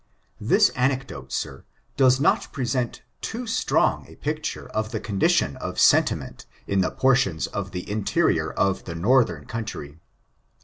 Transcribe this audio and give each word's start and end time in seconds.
This 0.39 0.69
anecdote, 0.69 1.31
sir, 1.31 1.63
does 1.95 2.19
not 2.19 2.51
present 2.51 3.03
too 3.21 3.45
strong 3.45 4.07
a 4.07 4.15
picture 4.15 4.67
of 4.69 4.89
the 4.89 4.99
condition 4.99 5.57
of 5.57 5.79
sentiment 5.79 6.47
in 6.65 6.81
portions 6.81 7.45
of 7.45 7.69
the 7.69 7.87
interior 7.87 8.51
of 8.51 8.85
the 8.85 8.95
Northern 8.95 9.45
country. 9.45 9.99